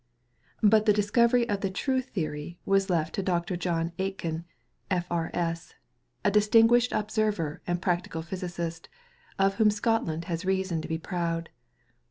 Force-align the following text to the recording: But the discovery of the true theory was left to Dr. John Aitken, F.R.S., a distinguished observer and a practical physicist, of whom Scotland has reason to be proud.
But 0.63 0.87
the 0.87 0.93
discovery 0.93 1.47
of 1.47 1.61
the 1.61 1.69
true 1.69 2.01
theory 2.01 2.57
was 2.65 2.89
left 2.89 3.13
to 3.13 3.21
Dr. 3.21 3.55
John 3.55 3.91
Aitken, 3.99 4.45
F.R.S., 4.89 5.75
a 6.25 6.31
distinguished 6.31 6.91
observer 6.91 7.61
and 7.67 7.77
a 7.77 7.81
practical 7.81 8.23
physicist, 8.23 8.89
of 9.37 9.57
whom 9.57 9.69
Scotland 9.69 10.25
has 10.25 10.43
reason 10.43 10.81
to 10.81 10.87
be 10.87 10.97
proud. 10.97 11.51